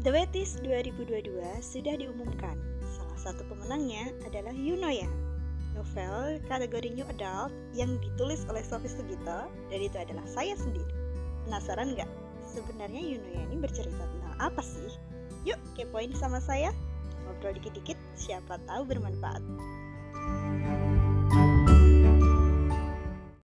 [0.00, 2.56] The Wetis 2022 sudah diumumkan.
[2.88, 5.04] Salah satu pemenangnya adalah Yunoya,
[5.76, 10.88] novel kategori New Adult yang ditulis oleh Sophie Sugito dan itu adalah saya sendiri.
[11.44, 12.08] Penasaran nggak?
[12.48, 14.88] Sebenarnya Yunoya ini bercerita tentang apa sih?
[15.44, 16.72] Yuk kepoin sama saya,
[17.28, 19.44] ngobrol dikit-dikit, siapa tahu bermanfaat.